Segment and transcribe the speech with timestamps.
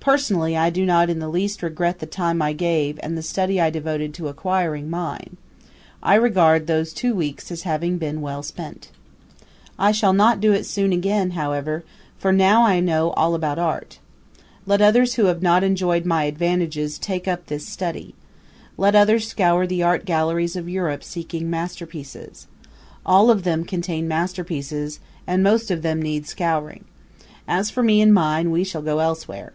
[0.00, 3.58] Personally I do not in the least regret the time I gave and the study
[3.58, 5.38] I devoted to acquiring mine.
[6.02, 8.90] I regard those two weeks as having been well spent.
[9.78, 11.84] I shall not do it soon again, however,
[12.18, 13.98] for now I know all about art.
[14.66, 18.14] Let others who have not enjoyed my advantages take up this study.
[18.76, 22.46] Let others scour the art galleries of Europe seeking masterpieces.
[23.06, 26.84] All of them contain masterpieces and most of them need scouring.
[27.48, 29.54] As for me and mine, we shall go elsewhere.